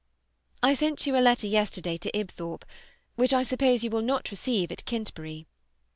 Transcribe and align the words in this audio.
I 0.63 0.73
sent 0.73 1.05
you 1.05 1.15
a 1.15 1.21
letter 1.21 1.45
yesterday 1.45 1.95
to 1.97 2.09
Ibthorp, 2.09 2.63
which 3.13 3.33
I 3.33 3.43
suppose 3.43 3.83
you 3.83 3.91
will 3.91 4.01
not 4.01 4.31
receive 4.31 4.71
at 4.71 4.83
Kintbury. 4.85 5.45